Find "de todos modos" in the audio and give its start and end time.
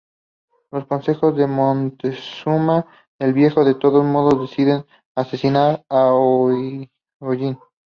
3.63-4.49